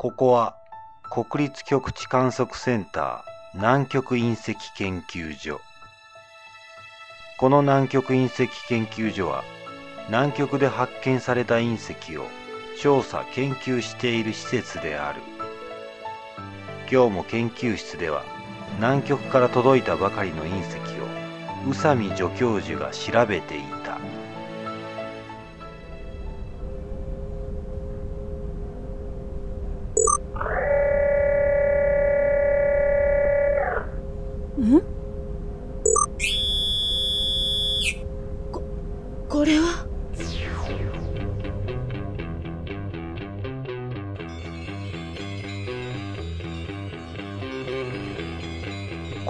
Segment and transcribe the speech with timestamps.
[0.00, 0.56] ここは
[1.10, 5.60] 国立極地観測センター南極隕石研究所。
[7.38, 9.44] この南極隕石研究所は
[10.08, 12.24] 南極で発見された隕石を
[12.80, 15.20] 調査研究している施設である。
[16.90, 18.24] 今日も研究室では
[18.76, 21.04] 南極から届いたばかりの隕石を
[21.68, 23.79] 宇佐美助教授が調べていた。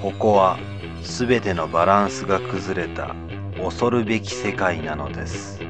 [0.01, 0.59] ここは
[1.03, 3.15] 全てのバランスが崩れた
[3.63, 5.70] 恐るべき世界なのです。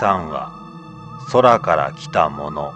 [0.00, 0.52] 3話
[1.32, 2.72] 空から来たもの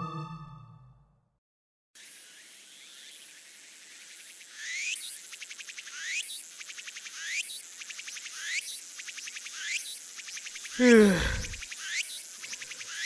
[10.75, 11.13] ふぅ。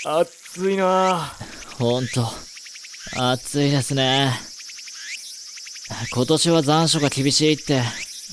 [0.05, 1.33] 暑いな
[1.77, 2.25] ほんと、
[3.17, 4.31] 暑いですね。
[6.13, 7.81] 今年は残暑が厳しいって、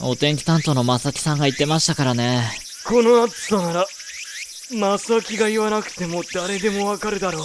[0.01, 2.53] お天気担当のまさきさんが言ってましたからね。
[2.85, 3.87] この暑さなら、
[4.75, 7.43] まさきが言わなくても誰でもわかるだろう。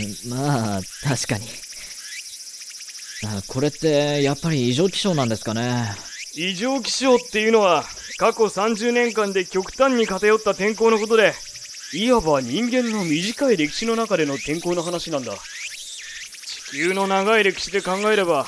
[0.00, 1.46] う んまあ、確かに。
[3.24, 5.94] あこれって、やっぱり異常気象なんですかね？
[6.34, 7.84] 異常気象っていうのは、
[8.16, 11.34] 過去30年間で極端に偏った天候のことで、
[11.92, 15.34] いわば人間の短い歴史の中での天候の話なんだ。
[16.72, 18.46] 地球の長い歴史で考えれば、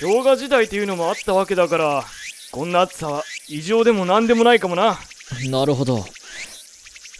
[0.00, 2.04] 氷河時代っていうのもあったわけだから、
[2.52, 5.00] こんな暑さは異常でも何でもないかもな。
[5.50, 6.06] なるほど。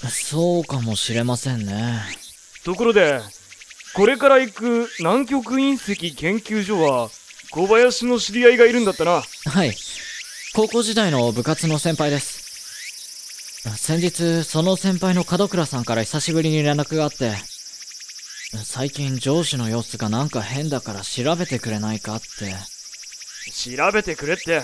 [0.08, 2.00] そうかもしれませんね。
[2.64, 3.20] ところで、
[3.94, 7.10] これから行く南極隕石研究所は、
[7.50, 9.22] 小林の知り合いがいるんだったな。
[9.46, 9.74] はい。
[10.54, 12.46] 高校時代の部活の先輩です。
[13.76, 17.34] 先日、その先輩の門倉さんから久しぶりに連絡があって、
[18.64, 22.54] 最近上司の様子がなんか変だから調べてくれないかって。
[23.52, 24.62] 調べてくれって。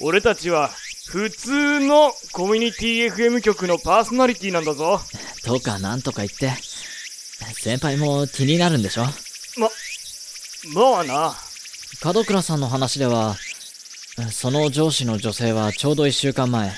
[0.00, 0.70] 俺たちは、
[1.08, 5.00] 普通のコミュニティ FM 局のパーソナリティなんだぞ。
[5.44, 6.52] とかなんとか言って。
[7.54, 9.02] 先輩も気になるんでしょ？
[9.58, 9.68] ま、
[10.74, 11.34] まあな。
[12.04, 13.36] 門倉さんの話では、
[14.30, 16.72] その上司の女性はちょうど一週間前、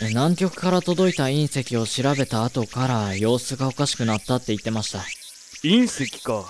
[0.00, 4.98] 南極から届いた隕石を調べた後から様子がおかしくなったって言ってました。
[5.62, 6.44] 隕石か。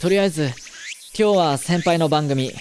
[0.00, 0.52] とりあえず、
[1.18, 2.52] 今日は先輩の番組、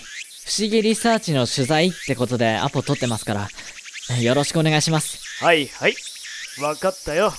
[0.45, 3.33] 不思議リサーチの取材ってことでアポ取ってますか
[4.09, 5.43] ら、よろしくお願いします。
[5.43, 5.95] はいはい。
[6.61, 7.31] わかったよ。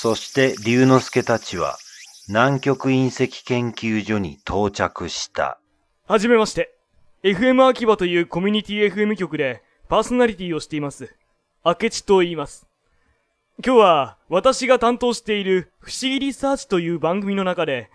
[0.00, 1.76] そして龍之介たちは
[2.28, 5.58] 南極隕石研究所に到着した
[6.06, 6.74] はじめまして。
[7.24, 11.16] FM 秋葉というコミュニティ FM 局でパーソナリティをしています。
[11.64, 12.68] 明智と言います。
[13.64, 17.90] 今日は私が担当している不思議リサーチという番組の中で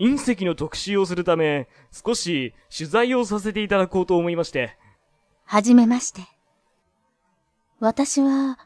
[0.00, 4.76] 隕石の特集をするため少し取材をさせていただこうと思いまして。
[5.44, 6.22] はじめまして。
[7.80, 8.58] 私は、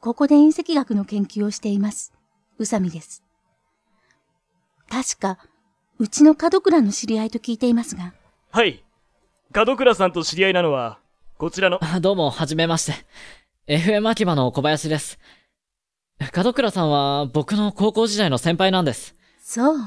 [0.00, 2.12] ここで隕石学の研究をしています。
[2.58, 3.22] 宇佐美です。
[4.88, 5.38] 確か、
[5.98, 8.12] うちの門倉の知り合いと聞いていますが、
[8.50, 8.84] はい。
[9.54, 10.98] 門倉さんと知り合いなのは、
[11.38, 13.06] こちらの、あどうも、はじめまして。
[13.68, 15.18] FM 秋葉の小林です。
[16.34, 19.14] 門倉さんは僕の高校時代の先輩なんです。
[19.40, 19.78] そう。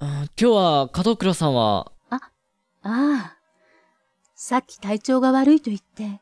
[0.00, 2.20] うん今日は門倉さんは、あ
[2.82, 3.36] あ。
[4.34, 6.20] さっき体調が悪いと言って、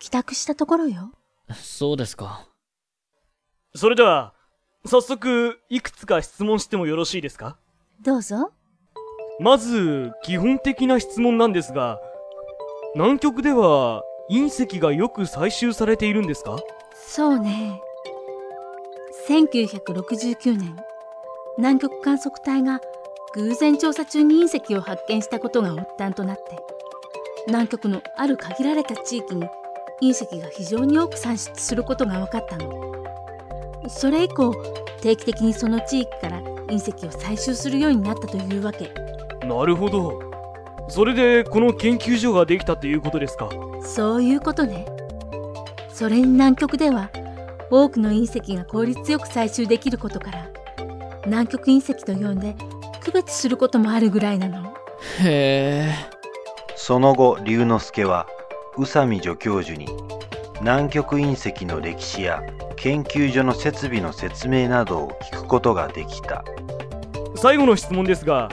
[0.00, 1.12] 帰宅したところよ。
[1.54, 2.46] そうですか。
[3.76, 4.34] それでは、
[4.84, 7.56] 早速、いくつか質問してもよろしいですか？
[8.02, 8.50] どうぞ。
[9.38, 12.00] まず、基本的な質問なんですが、
[12.96, 16.58] 南極では、隕石がよく採集されているんですか？
[16.94, 17.80] そうね。
[19.28, 20.76] 1969年、
[21.56, 22.80] 南極観測隊が
[23.36, 26.58] 偶然調査中に隕石を発見したことが発端となって、
[27.46, 29.44] 南極のある限られた地域に
[30.02, 33.04] 隕石が非常に多く産出することが分かったの。
[33.88, 34.52] それ以降、
[35.00, 38.90] 定期的にその地域から隕石を採集するようになったというわけ。
[39.46, 40.20] なるほど。
[40.88, 43.48] それで、この研究所ができたっていうことですか？
[43.82, 44.86] そういうことね。
[45.88, 47.10] それに南極では
[47.70, 50.48] 多くの隕石が効率よく採集できることから
[51.26, 52.56] 南極隕石と呼んで
[53.00, 54.74] 区別することもあるぐらいなの？
[55.20, 55.94] へえ。
[56.76, 58.26] その後龍之介は
[58.76, 59.88] 宇佐美助教授に
[60.60, 62.42] 南極隕石の歴史や
[62.76, 66.44] 研究所の設備の説明などを聞くことができた
[67.36, 68.50] 最後の質問ですが、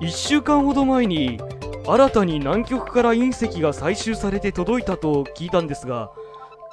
[0.00, 1.38] 1週間ほど前に、
[1.86, 6.10] 新たに南極から隕石が採集されて届いたと聞いたんですが、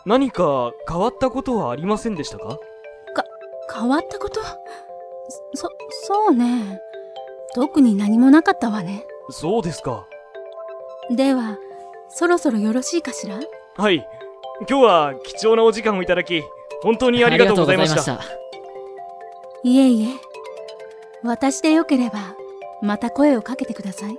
[0.06, 2.58] 何か変わったことはありませんでしたか
[3.74, 4.40] 変わったこと？
[5.54, 5.70] そ、
[6.08, 6.80] そうね。
[7.54, 9.06] 特に何もなかったわね。
[9.30, 10.08] そうですか。
[11.10, 11.58] では、
[12.10, 13.40] そろそろよろしいかしら？
[13.76, 14.08] はい。
[14.70, 16.44] 今日は貴重なお時間をいただき、
[16.82, 18.20] 本当にありがとうございました。
[19.64, 20.08] いえいえ。
[21.24, 22.36] 私でよければ、
[22.82, 24.18] また声をかけてください。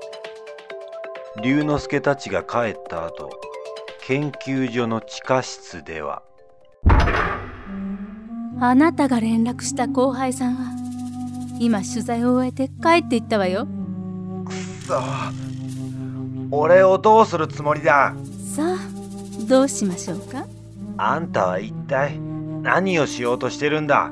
[1.43, 3.31] 龍之介たちが帰った後
[4.03, 6.23] 研究所の地下室では
[8.61, 10.82] あなたが連絡した後輩さんは、
[11.65, 13.69] 今取材を終えて帰っていったわよ。
[14.85, 15.33] さあ
[16.51, 18.17] 俺をどうするつもりだ？
[18.53, 18.79] さあ、
[19.47, 20.45] どうしましょうか？
[20.97, 24.11] あんたは一体何をしようとしてるんだ？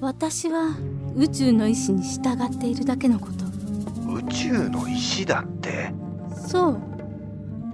[0.00, 0.74] 私は
[1.14, 3.44] 宇宙の意志に従っているだけのこと。
[4.14, 5.92] 宇宙の石だって？
[6.48, 6.80] そう。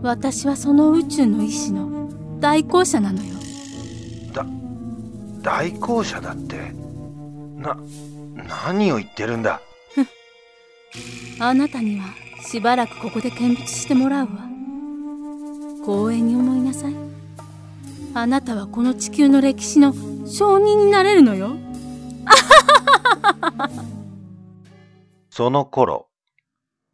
[0.02, 2.08] 私はその宇宙の意志の
[2.40, 3.36] 代行者なのよ。
[4.32, 4.44] だ
[5.42, 6.72] 代行者だって？
[7.56, 7.76] な
[8.34, 9.60] 何を言ってるんだ
[11.38, 12.14] あなたには
[12.44, 14.30] しばらくここで見物してもらうわ。
[15.84, 16.94] 光栄に思いなさい。
[18.14, 19.92] あなたはこの地球の歴史の
[20.26, 21.56] 証人になれるのよ。
[25.30, 26.08] その頃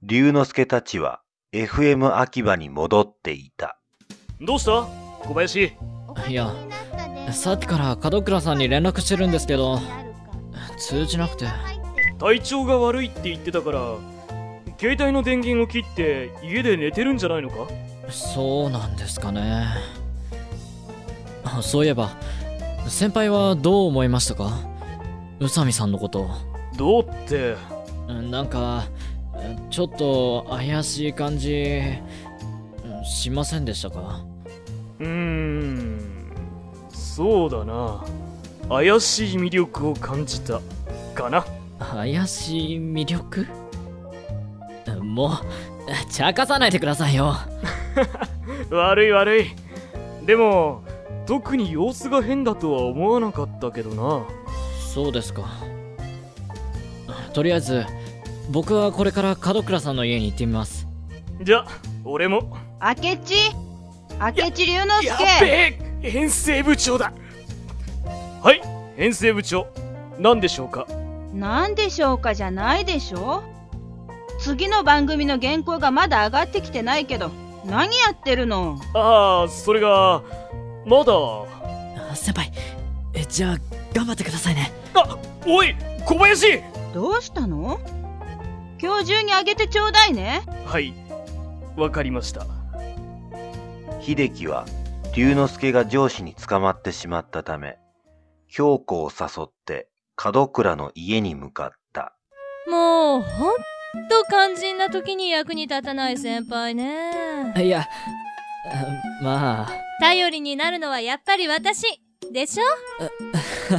[0.03, 1.21] 龍之介たちは
[1.53, 3.79] FM 秋葉に戻っていた
[4.41, 4.87] どうした？
[5.21, 5.73] 小林。
[6.29, 6.53] いや、
[7.33, 9.81] さっきから門倉さんに連絡してるんですけど、
[10.79, 11.47] 通じなくて。
[12.19, 13.81] 体調が悪いって言ってたから、
[14.79, 17.67] 携帯の電源を切って家で寝てるんじゃないのか？
[18.11, 19.67] そうなんですかね。
[21.45, 22.11] あそういえば、
[22.89, 24.59] 先輩はどう思いましたか？
[25.41, 26.29] 宇佐美さんのこと。
[26.77, 27.57] どうって、
[28.09, 28.85] なんか、
[29.71, 31.83] ちょっと怪しい感じ、
[33.05, 34.25] しませんでしたか？
[34.99, 36.33] うーん、
[36.91, 38.05] そうだな。
[38.69, 40.61] 怪しい魅力を感じた。
[41.15, 41.45] かな？
[41.79, 43.47] 怪しい魅力？
[45.03, 47.35] もう、茶化さないでくださいよ。
[48.71, 49.47] 悪い悪い。
[50.25, 50.83] でも、
[51.27, 54.27] 特に様子が変だとは思わなかったけどな。
[54.95, 55.43] そうですか。
[57.33, 57.87] とりあえず、
[58.51, 60.87] 僕はこれから門倉さんの家に行ってみます。
[61.43, 61.65] じゃ、
[62.05, 62.57] 俺も。
[62.81, 63.35] 明智？
[64.21, 67.13] 明智龍之やっ介べえ編成部長だ
[68.43, 68.63] はい、
[68.97, 69.67] 編成部長。
[70.19, 70.87] 何でしょうか？
[71.35, 73.43] なんでしょうかじゃないでしょ
[74.41, 77.31] 次の番組の原稿がまだ上がってきてないけど
[77.65, 78.81] 何やってるの？
[78.95, 80.23] ああ、それが、
[80.87, 81.13] まだ？
[81.13, 82.53] あ先輩、
[83.15, 83.57] えじゃあ、
[83.93, 84.73] 頑張ってくださいね。
[84.95, 86.63] あ、おい小林
[86.95, 87.81] どうしたの？
[88.81, 90.95] 今日中にあげてちょうだいねはい、
[91.77, 92.47] わかりました。
[94.01, 94.65] 秀樹は
[95.15, 97.77] 龍之介が上司に捕まってしまったため
[98.49, 99.89] 京子を誘って
[100.23, 102.15] 門倉の家に向かった。
[102.71, 103.55] もうほん
[104.09, 107.55] と肝心な時に役に立たない先輩ね。
[107.57, 107.87] いや
[109.23, 109.71] まあ。
[110.01, 112.03] 頼りになるのはやっぱり私。
[112.31, 112.65] でしょ？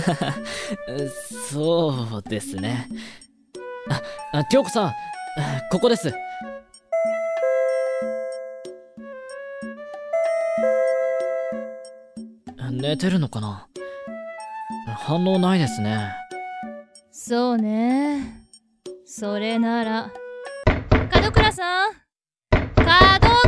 [1.52, 2.88] そうですね。
[4.32, 4.94] あ京子さん
[5.72, 6.12] ここです。
[12.72, 13.68] 寝てるのかな？
[14.98, 16.12] 反応ないですね。
[17.12, 18.46] そうね。
[19.06, 20.12] それなら。
[21.22, 21.92] 門倉さん
[22.52, 22.60] 門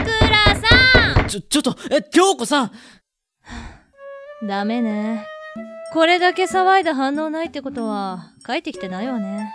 [0.05, 2.71] 倉さちょ、ちょっと、え、京子さん
[4.43, 5.25] んダメね。
[5.93, 9.53] これだけ騒いだ反応ないってことは、帰ってきてないわね。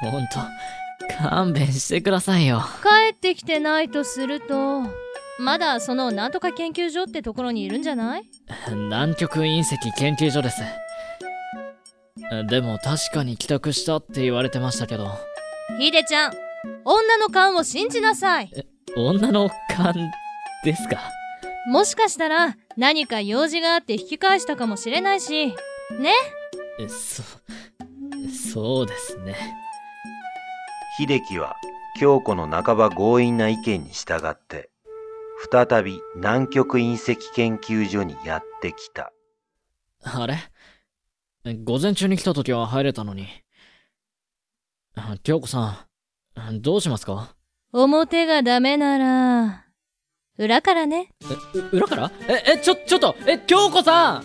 [0.00, 0.38] ほんと、
[1.30, 2.62] 勘弁してくださいよ。
[2.82, 4.82] 帰ってきてないとすると、
[5.38, 8.30] まだそのなんとか研究所ってところにいるんじゃない？
[8.68, 10.62] 南極隕石研究所です。
[12.48, 15.10] でも確かに帰宅したって言われてましたけど、
[15.78, 16.32] ひでちゃん、
[16.84, 18.50] 女の勘を信じなさい。
[18.96, 19.94] 女の勘
[20.64, 21.00] ですか？
[21.66, 25.48] もしかしたら何か用事があって引き返したかもしれないし、
[25.98, 26.12] ね？
[26.80, 27.22] えそ、
[28.52, 29.36] そうですね。
[30.98, 31.56] 秀樹は
[31.98, 34.70] 京子の半ば強引な意見に従って、
[35.50, 39.12] 再び南極隕石研究所にやってきた。
[40.04, 40.36] あれ？
[41.44, 43.26] 午前中に来た時は入れたのに。
[45.24, 45.88] 京子さ
[46.52, 47.34] ん、どうしますか？
[47.72, 49.64] 表がダメなら、
[50.38, 51.08] 裏からね。
[51.54, 52.12] え、う裏から？
[52.28, 54.24] え、え、ちょ、ちょっとえ、京子さん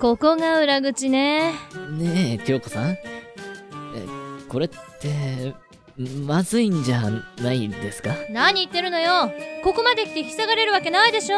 [0.00, 1.52] ここが裏口ね。
[1.90, 2.98] ねえ、京子さんえ、
[4.48, 5.54] これって、
[5.96, 7.08] まずいんじゃ
[7.40, 8.16] ないですか？
[8.30, 9.30] 何言ってるのよ。
[9.62, 11.36] ここまで来て塞がれるわけないでしょ。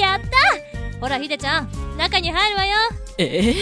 [0.00, 0.26] やった
[1.04, 1.68] ほら、ひでちゃん、
[1.98, 2.72] 中に入るわよ。
[3.18, 3.54] ええ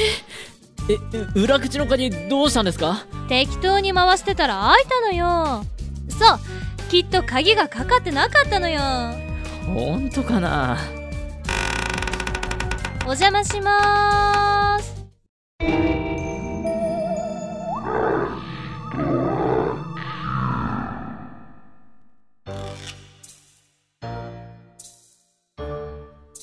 [0.89, 3.05] え、裏口の鍵どうしたんですか？
[3.29, 5.65] 適当に回してたら開いたのよ。
[6.09, 6.39] そう、
[6.89, 8.81] きっと鍵がかかってなかったのよ。
[9.67, 10.79] ほんとかな？
[13.01, 16.12] お邪魔しまーす。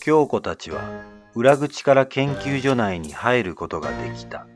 [0.09, 0.81] 京子たちは
[1.35, 4.47] 裏口から研究所内に入ることができた。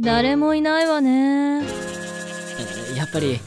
[0.00, 1.62] 誰もいないわね。
[1.62, 3.38] えやっぱり、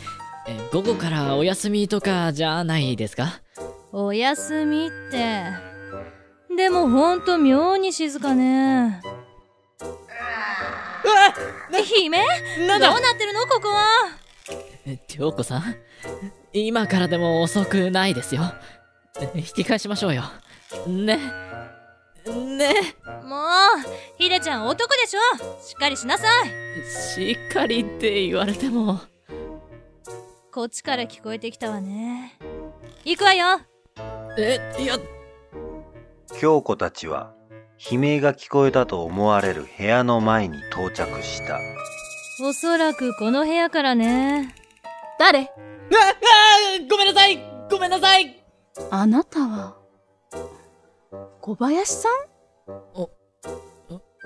[0.47, 3.41] え午後からお休みとかじゃないですか？
[3.91, 5.43] お休みって。
[6.55, 9.01] でもほんと妙に静かね。
[9.83, 12.19] うわ姫？
[12.69, 13.41] なんだどうなってるの？
[13.41, 13.85] ここは
[14.85, 15.75] え京子さん？
[16.53, 18.43] 今からでも遅くないですよ。
[19.19, 20.23] え引き返しましょうよ。
[20.87, 21.17] ね。
[22.25, 22.73] ね。
[23.23, 23.41] もう、
[24.17, 25.19] ひでちゃん男でしょ？
[25.61, 26.47] しっかりしなさい
[27.15, 28.99] しっかりって言われても。
[30.51, 32.37] こっちから聞こえてきたわね。
[33.05, 33.61] 行くわよ
[34.37, 34.97] え、いや、
[36.39, 37.33] 京子たちは
[37.91, 41.59] 悲鳴が聞こえたと思われる部屋の前に到着した。
[42.43, 44.53] おそらくこの部屋からね。
[45.19, 45.43] 誰？
[45.43, 45.49] あ、あ
[46.89, 48.43] ごめんなさいごめんなさい
[48.91, 49.77] あなたは、
[51.47, 52.11] 小林さん？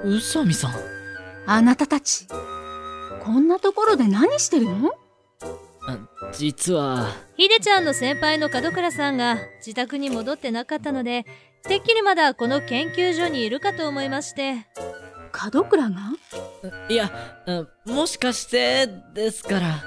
[0.09, 0.71] 宇佐美さん。
[1.45, 2.25] あなたたち、
[3.23, 4.89] こんなところで何してるの？
[5.87, 5.99] あ
[6.33, 7.05] 実は、
[7.37, 11.27] ひでちゃんの先輩の門倉さんが自宅に戻ってなかったので、
[11.61, 14.65] てっきりまだこの研究所にいるかと思いまして。
[15.53, 15.97] 門倉が？
[16.89, 17.11] いや、
[17.45, 19.83] あもしかして、ですから。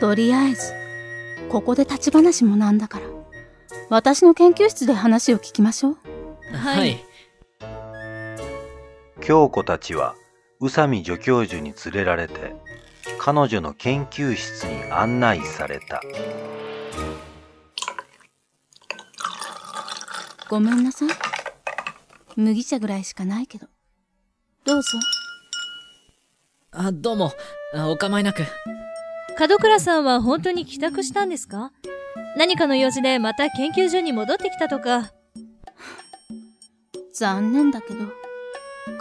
[0.00, 0.70] とりあえず、
[1.48, 3.06] ここで立ち話もなんだから、
[3.90, 5.96] 私の研究室で話を聞きましょう。
[6.56, 6.98] はい
[9.20, 10.14] 京子たちは
[10.60, 12.54] 宇佐美助教授に連れられて
[13.18, 16.02] 彼女の研究室に案内された。
[20.48, 21.08] ごめんなさい。
[22.36, 23.66] 麦茶ぐらいしかないけど。
[24.64, 24.88] どうぞ。
[26.72, 27.32] あ、どうも、
[27.74, 28.42] あお構いなく。
[29.38, 31.72] 門倉さんは本当に帰宅したんですか？
[32.36, 35.12] 何かの用事でまた研究所に戻ってきたとか。
[37.14, 38.06] 残念だけど、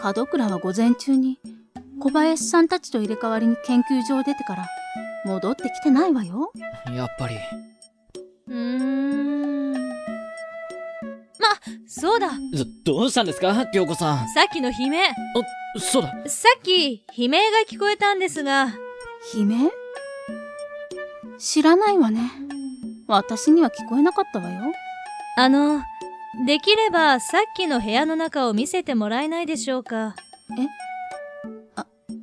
[0.04, 1.40] 門倉は午前中に
[2.00, 4.68] 小林さんたちと入れ替わりに研究所を出てから
[5.26, 6.52] 戻ってきてないわよ。
[6.96, 7.36] やっぱり。
[8.48, 9.74] うーん。
[9.74, 9.80] ま、
[11.88, 12.30] そうだ
[12.86, 14.30] ど、どうしたんですか京子さん？
[14.30, 15.14] さっきの悲鳴あ、
[15.80, 16.14] そうだ。
[16.28, 18.76] さっき悲鳴が聞こえたんですが、
[19.36, 19.72] 悲鳴？
[21.40, 22.32] 知らないわね。
[23.16, 24.74] 私には聞こえなかったわよ。
[25.38, 25.82] あの、
[26.46, 30.16] できればさっきの部屋の中を見せてもらえないでしょうか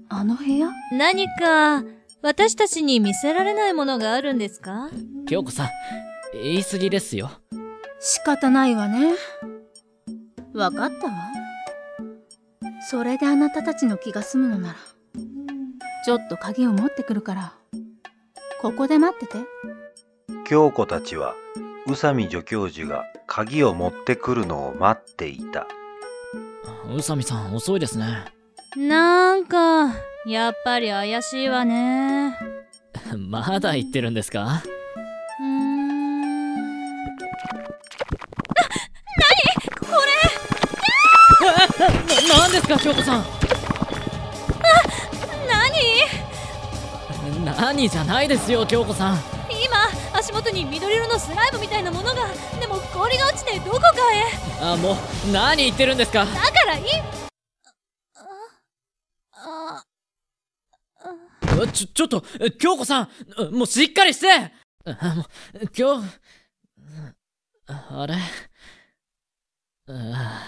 [0.09, 0.69] あの部屋？
[0.93, 1.85] 何か
[2.23, 4.91] 私たちに見せられないものがあるんですか？
[5.27, 5.69] 京子さん、
[6.33, 7.31] 言い過ぎですよ。
[8.01, 9.15] 仕方ないわね。
[10.53, 11.13] わかったわ。
[12.91, 14.75] それであなたたちの気が済むのなら、
[16.05, 17.55] ちょっと鍵を持ってくるから、
[18.61, 19.39] ここで待ってて。
[20.51, 21.37] 京子たちは
[21.87, 25.69] 宇宇佐美助教授が鍵を持ってくるのを待っていた。
[26.93, 28.25] 宇佐美さん遅いですね。
[28.77, 29.95] なんか、
[30.27, 32.37] やっぱり怪しいわね。
[33.17, 34.65] まだ言ってるんですか？
[35.39, 36.21] うーん。
[37.07, 37.15] な、
[42.29, 43.25] な、 なんですか京子さん？
[47.47, 49.40] 何 何じゃないですよ京子さん今、
[50.31, 52.15] 足元に緑色のスライムみたいなものが、
[52.61, 54.25] でも氷が落ちてどこかへ。
[54.63, 54.97] あもう
[55.33, 56.25] 何言ってるんですか？
[56.25, 56.85] だからいい。
[59.33, 59.85] あ、
[61.43, 62.23] あ、ちょちょっと
[62.61, 63.09] 京子さん
[63.53, 64.53] もうしっかりして
[64.85, 65.27] あもう
[65.77, 66.09] 今日
[67.67, 68.15] あれ？
[69.89, 70.47] あ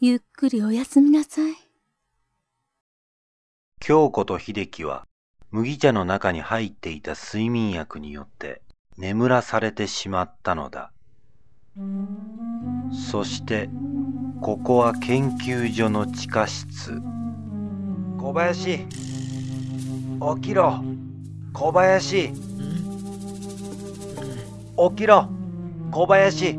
[0.00, 1.54] ゆっくりお休みなさい。
[3.78, 5.06] 京子と秀樹は
[5.52, 8.62] 麦茶の中に入っていた睡眠薬によって
[8.98, 10.90] 眠らされてしまったのだ。
[13.10, 13.68] そして、
[14.40, 17.00] ここは研究所の地下室。
[18.18, 18.86] 小林起
[20.40, 20.82] きろ。
[21.52, 22.32] 小林。
[22.32, 22.32] 起
[24.96, 25.28] きろ。
[25.90, 26.58] 小林。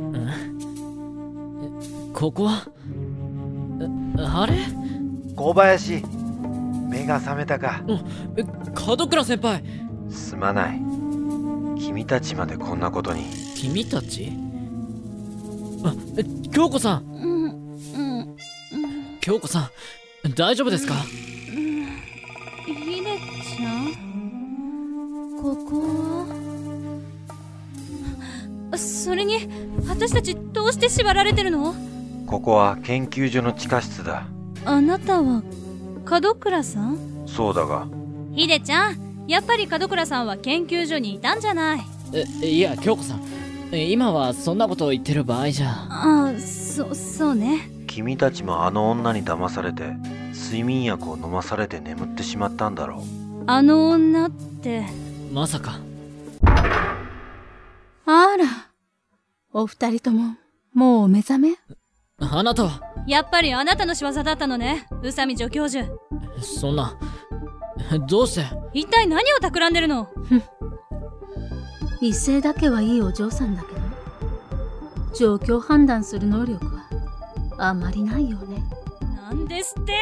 [2.13, 2.67] ここは？
[4.19, 4.55] ああれ？
[5.35, 6.03] 小林
[6.87, 7.81] 目が覚めたか。
[8.37, 8.43] え
[8.87, 9.63] 門倉先輩。
[10.09, 10.81] すまない。
[11.79, 13.25] 君たちまでこんなことに。
[13.55, 14.31] 君たち？
[15.83, 17.03] あえ京子さん。
[17.03, 17.55] うん、う
[18.25, 18.35] ん、
[19.19, 19.69] 京子さ
[20.25, 20.95] ん大丈夫ですか？
[22.65, 22.71] ひ
[23.03, 23.17] で
[23.57, 23.93] ちゃん。
[25.41, 25.81] ここ
[28.71, 28.77] は？
[28.77, 29.47] それに
[29.87, 31.75] 私たちどうして縛られてるの？
[32.25, 34.27] ここは研究所の地下室だ。
[34.65, 35.43] あなたは
[36.09, 36.97] 門倉さん？
[37.27, 37.87] そうだが、
[38.33, 41.79] ひでちゃんやっぱり門倉さんは研究所にいたんじゃない？
[42.41, 43.21] えいや京子さん。
[43.71, 45.67] え今はそんなことを言ってる場合じゃ。
[45.89, 47.69] ああそそうね。
[47.87, 49.95] 君たちもあの女に騙されて、
[50.33, 53.43] 睡眠薬を飲まされて眠ってしまったんだろう。
[53.47, 54.85] あの女って？
[55.33, 55.79] まさか。
[58.05, 58.45] あら、
[59.51, 60.37] お二人とも、
[60.73, 61.55] もうお目覚め？
[62.19, 62.81] あなたは？
[63.05, 64.87] やっぱりあなたの仕業だったのね。
[65.03, 65.87] 宇佐美助教授。
[66.41, 66.97] そんな。
[68.07, 68.45] どうして？
[68.73, 70.09] 一体何を企んでるの？
[72.01, 73.79] 一斉だけはいいお嬢さんだけど、
[75.15, 76.85] 状況判断する能力は、
[77.59, 78.63] あんまりないよね。
[79.15, 79.93] なんですって？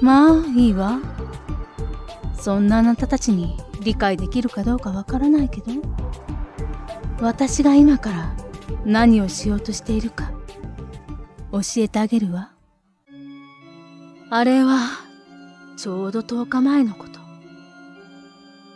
[0.00, 0.98] まあ、いいわ。
[2.38, 5.72] そんなあなたたちに理解できるかどうかわからないけど、
[7.20, 8.36] 私が今から
[8.84, 10.32] 何をしようとしているか、
[11.52, 12.52] 教えてあげるわ。
[14.30, 14.88] あれは、
[15.76, 17.20] ちょうど10日前のこと。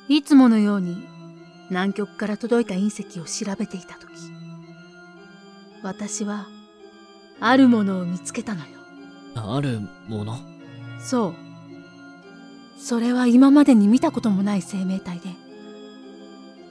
[0.08, 0.96] いつものように
[1.68, 4.10] 南極から届いた隕石を調べていたとき、
[5.82, 6.46] 私は、
[7.40, 8.66] あるものを見つけたのよ。
[9.34, 10.38] あるもの？
[11.00, 11.34] そう。
[12.80, 15.28] それは今までに見たこともない生命体で、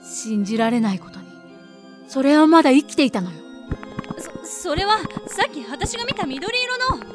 [0.04, 1.27] 信じられないことに、
[2.08, 3.38] それはまだ生きていたのよ。
[4.46, 7.06] そそれはさっき私が見た緑色の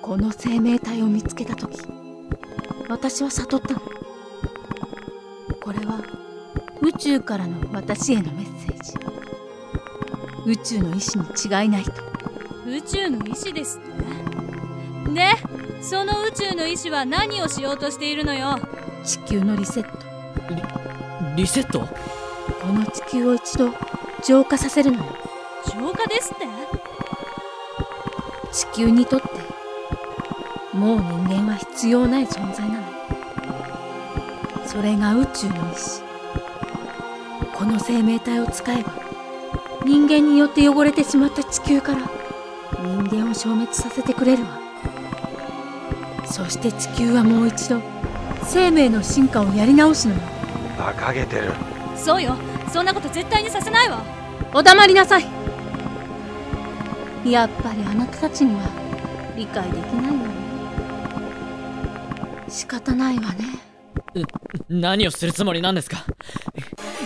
[0.00, 1.78] この生命体を見つけたとき、
[2.88, 3.80] 私は悟ったの。
[5.60, 6.02] これは、
[6.80, 8.94] 宇宙からの私へのメッセージ。
[10.46, 11.24] 宇宙の意志に
[11.62, 11.92] 違いないと。
[12.66, 13.80] 宇宙の意志ですっ
[15.06, 15.14] て？
[15.14, 15.28] で
[15.82, 18.58] その宇宙の意志は何をしようとしているのよ？
[19.04, 19.90] 地球のリセット。
[21.36, 21.80] リセット？
[21.80, 21.86] こ
[22.68, 23.70] の地球を一度
[24.22, 25.04] 浄化させるのよ。
[25.66, 26.46] 浄化ですって？
[28.52, 29.28] 地球にとって、
[30.76, 32.84] もう人間は必要ない存在なの。
[34.66, 36.02] それが宇宙の意志。
[37.54, 38.92] この生命体を使えば、
[39.84, 42.00] 人間によって汚れてしまった地球から、
[42.80, 44.58] 人間を消滅させてくれるわ。
[46.24, 47.80] そして地球はもう一度、
[48.44, 50.20] 生命の進化をやり直すのよ。
[50.78, 51.52] 馬鹿げてる。
[51.96, 52.34] そうよ
[52.72, 54.02] そんなこと絶対にさせないわ。
[54.54, 55.26] お黙りなさい。
[57.24, 58.62] やっぱりあなたたちには
[59.36, 60.34] 理解できないわね。
[62.48, 63.60] 仕方ないわね。
[64.68, 66.04] 何をするつもりなんですか？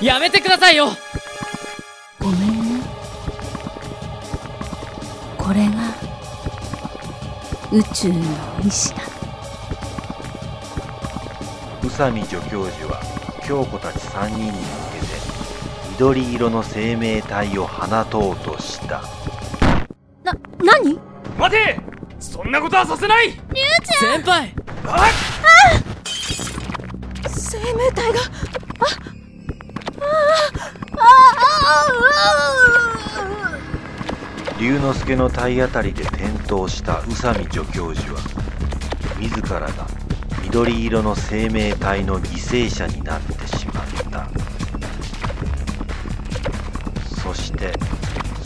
[0.01, 0.89] やめてくださいよ！
[2.21, 2.41] ごめん
[2.79, 2.85] ね。
[5.39, 5.73] これが
[7.73, 8.21] 宇宙の
[8.65, 9.05] 意志なの
[11.83, 13.03] 宇佐美助教授は
[13.47, 14.53] 京子たち3人に
[15.95, 19.03] 緑色の生命体を放とうとした。
[20.25, 20.99] な何？
[21.39, 21.81] 待て！
[22.19, 23.31] そんなことはさせない！
[23.31, 24.53] 先輩！
[27.29, 28.21] 生命体が！
[30.01, 31.85] あああ
[34.57, 38.21] あ龍之介の体当たりで転倒した宇佐美助教授は
[39.21, 39.69] 自らが
[40.43, 44.29] 緑色の生命体の犠牲者になってしまった
[47.65, 47.79] して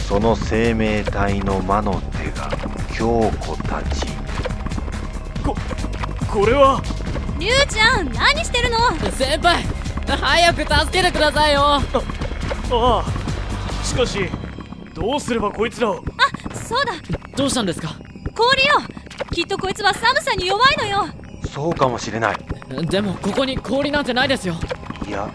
[0.04, 2.50] その生命体の魔の手が
[2.94, 4.07] 京子たち。
[5.44, 5.54] こ
[6.31, 6.83] これは？
[7.38, 8.78] リュウちゃん何してるの？
[9.12, 9.64] 先輩
[10.07, 11.61] 早く助けてくださいよ。
[11.62, 11.83] あ
[12.70, 13.04] あ
[13.85, 14.28] しかし
[14.94, 15.96] どうすればこいつらを？
[15.96, 16.92] あそうだ。
[17.37, 17.94] どうしたんですか？
[18.35, 18.81] 氷よ。
[19.33, 21.07] きっとこいつは寒さに弱いのよ。
[21.46, 22.37] そうかもしれない。
[22.87, 24.54] でもここに氷なんてないですよ。
[25.07, 25.31] いや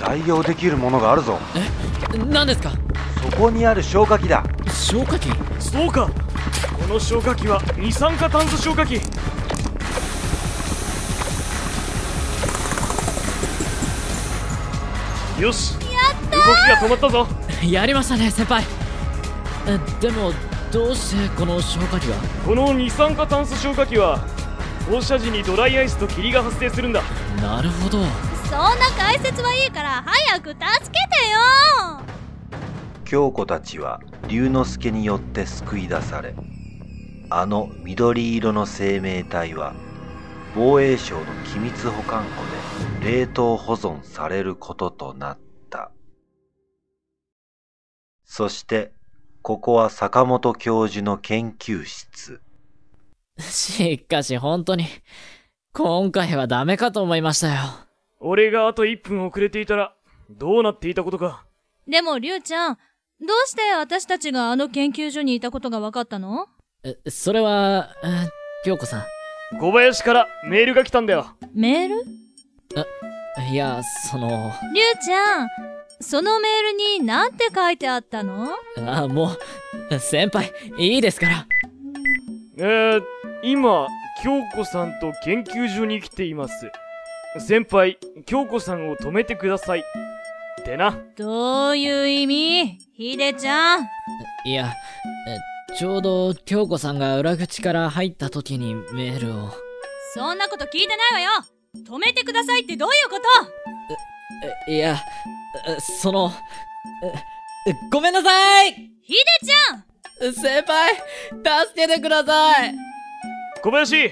[0.00, 1.38] 代用できるものがあるぞ。
[2.14, 2.70] え何ですか？
[2.70, 2.76] そ
[3.40, 4.44] こにある消火器だ。
[4.66, 5.30] 消火器？
[5.58, 6.10] そうか。
[6.78, 9.00] この消火器は二酸化炭素消火器。
[15.40, 15.72] よし。
[15.72, 17.26] 動きが止まったぞ。
[17.66, 18.62] やりましたね先輩。
[19.66, 20.34] えでも
[20.70, 22.16] どうしてこの消火器が？
[22.44, 24.18] この二酸化炭素消火器は
[24.86, 27.00] 放射時にドライアイスと霧が発生するんだ。
[27.40, 28.04] なるほど。
[28.50, 31.99] そんな解説はいいから早く助けてよ
[33.10, 36.32] 京子たちは龍之介によって救い出され
[37.28, 39.74] あの緑色の生命体は
[40.54, 42.24] 防衛省の機密保管
[43.02, 45.38] 庫で冷凍保存されることとなっ
[45.70, 45.90] た。
[48.24, 48.92] そして
[49.42, 52.40] ここは坂本教授の研究室。
[53.40, 54.86] しかし本当に
[55.72, 57.60] 今回はダメかと思いましたよ。
[58.20, 59.96] 俺があと1分遅れていたら
[60.30, 61.44] どうなっていたことか。
[61.88, 62.78] でもリュウちゃん
[63.20, 66.46] どうして私たちがあの研究所にいたことが分かったの？
[66.82, 68.28] えそれはえ
[68.64, 69.06] 京子さ
[69.60, 71.26] 小林からメールが来たんだよ。
[71.52, 72.02] メール？
[72.02, 74.28] んいやその。
[74.28, 74.50] リュウ
[75.04, 75.48] ちゃん
[76.00, 78.48] そのメールに何て書いてあったの？
[78.86, 79.32] あも
[79.90, 81.46] う先輩いいですから。
[82.56, 83.02] えー、
[83.42, 83.86] 今
[84.22, 86.72] 京子さんと研究所に来ています。
[87.38, 89.84] 先輩京子さんを止めてください
[90.60, 90.96] ってな。
[91.16, 92.78] どういう意味？
[92.94, 93.88] ヒデちゃん。
[94.44, 94.74] いや
[95.26, 99.50] えちょうど京子さんが裏口から入った時にメールを。
[100.14, 101.30] そんなこと聞いてないわよ。
[101.84, 103.24] 止めてくださいってどういうこと？
[104.68, 104.96] えいや
[105.66, 106.32] えその
[107.66, 108.72] えごめんなさい！
[109.02, 110.34] ヒデちゃん。
[110.34, 111.04] 先輩助
[111.74, 112.74] けてください！
[113.62, 114.10] 小林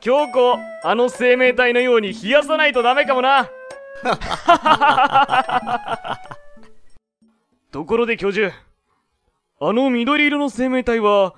[0.00, 3.48] 京子あの生命体のように冷やさないとダメかもな
[7.72, 8.54] ところで教授
[9.60, 11.34] あの緑色の生命体は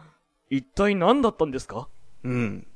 [0.51, 1.89] 一体何だったんですか？
[2.25, 2.67] うん。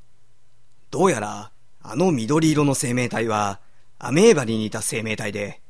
[0.90, 1.50] どうやら、
[1.82, 3.60] あの緑色の生命体は、
[3.98, 5.60] アメーバに似た生命体で、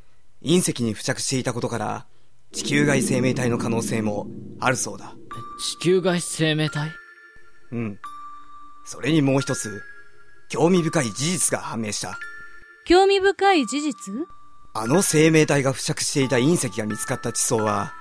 [0.42, 2.06] 隕石に付着していたことから、
[2.52, 4.26] 地球外生命体の可能性も
[4.61, 5.14] あるそうだ。
[5.78, 6.90] 地球外生命体？
[7.72, 7.98] うん。
[8.85, 9.83] それにもう一つ、
[10.48, 12.18] 興味深い事実が判明した。
[12.90, 14.26] 興味深い事実？
[14.74, 17.92] あの生命体が付着していた隕石が見つかった地層は、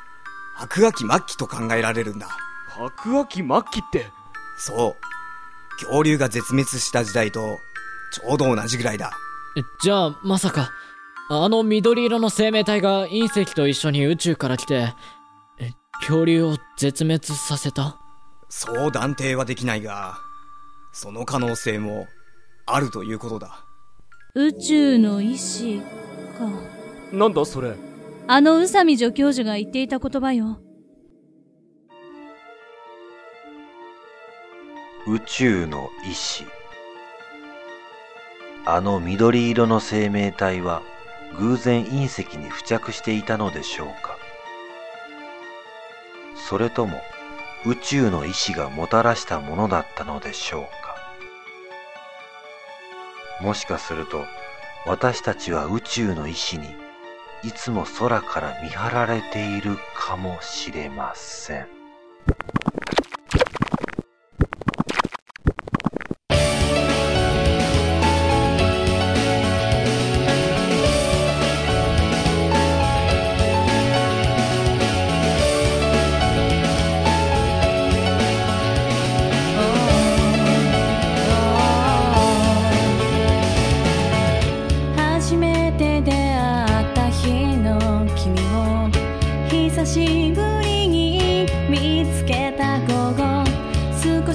[0.55, 2.27] 白亜紀末期と考えられるんだ。
[2.69, 4.07] 白亜紀末期って？
[4.57, 4.95] そう。
[5.77, 7.59] 恐竜が絶滅した時代と、
[8.11, 9.11] ちょうど同じぐらいだ。
[9.55, 10.71] えじゃあまさか
[11.29, 14.95] あの緑色の生命体が隕石と一緒に宇宙から来て
[15.59, 17.95] え恐竜を絶滅させた？
[18.49, 20.17] そう断定はできないが、
[20.91, 22.07] その可能性も
[22.65, 23.65] あるということだ。
[24.35, 25.81] 宇宙の意志
[26.37, 26.47] か。
[27.11, 27.73] なんだそれ？
[28.27, 30.59] あの宇佐美助教授が言っていた言葉よ。
[35.07, 36.45] 宇宙の意志。
[38.65, 40.83] あの緑色の生命体は
[41.39, 44.15] 偶然隕石に付着していたのでしょうか？
[46.35, 47.01] それとも
[47.65, 50.88] 宇宙の意志がもたらしたものだったのでしょうか？
[53.41, 54.25] もしかすると
[54.85, 56.67] 私たちは宇宙の意志に
[57.43, 61.67] いつも空から見張られているかもしれません。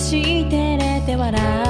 [0.05, 1.64] し照れて笑う